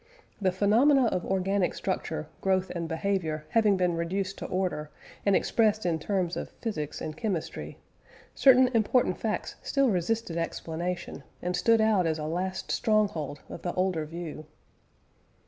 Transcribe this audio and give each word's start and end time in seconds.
The 0.41 0.51
phenomena 0.51 1.05
of 1.05 1.23
organic 1.27 1.75
structure, 1.75 2.25
growth, 2.41 2.71
and 2.71 2.89
behaviour 2.89 3.45
having 3.49 3.77
been 3.77 3.95
reduced 3.95 4.35
to 4.39 4.47
order, 4.47 4.89
and 5.27 5.35
expressed 5.35 5.85
in 5.85 5.99
terms 5.99 6.35
of 6.35 6.49
physics 6.59 7.01
and 7.01 7.15
chemistry, 7.15 7.77
certain 8.33 8.69
important 8.69 9.19
facts 9.19 9.57
still 9.61 9.89
resisted 9.89 10.37
explanation, 10.37 11.21
and 11.43 11.55
stood 11.55 11.81
out 11.81 12.07
as 12.07 12.17
a 12.17 12.25
last 12.25 12.71
stronghold 12.71 13.41
of 13.47 13.61
the 13.61 13.73
older 13.75 14.03
view. 14.05 14.47